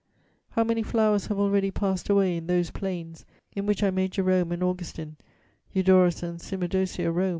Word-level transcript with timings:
How 0.53 0.63
many 0.63 0.81
flowers 0.81 1.27
have 1.27 1.37
already 1.37 1.69
passed 1.69 2.09
away 2.09 2.35
in 2.35 2.47
those 2.47 2.71
plains 2.71 3.23
in 3.55 3.67
which 3.67 3.83
I 3.83 3.91
made 3.91 4.13
Jerome 4.13 4.51
and 4.51 4.63
Augustine, 4.63 5.17
Eudorus 5.75 6.23
and 6.23 6.39
Cymodocœa 6.39 7.13
roam! 7.13 7.29